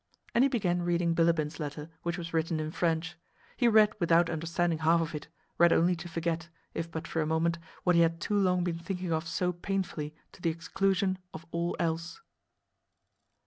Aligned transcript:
And 0.33 0.43
he 0.43 0.47
began 0.47 0.81
reading 0.81 1.13
Bilíbin's 1.13 1.59
letter 1.59 1.87
which 2.01 2.17
was 2.17 2.33
written 2.33 2.59
in 2.59 2.71
French. 2.71 3.15
He 3.55 3.67
read 3.67 3.91
without 3.99 4.31
understanding 4.31 4.79
half 4.79 4.99
of 4.99 5.13
it, 5.13 5.27
read 5.59 5.71
only 5.71 5.95
to 5.97 6.09
forget, 6.09 6.49
if 6.73 6.89
but 6.89 7.07
for 7.07 7.21
a 7.21 7.27
moment, 7.27 7.59
what 7.83 7.95
he 7.95 8.01
had 8.01 8.19
too 8.19 8.35
long 8.35 8.63
been 8.63 8.79
thinking 8.79 9.13
of 9.13 9.27
so 9.27 9.53
painfully 9.53 10.15
to 10.31 10.41
the 10.41 10.49
exclusion 10.49 11.19
of 11.35 11.45
all 11.51 11.75
else. 11.77 12.19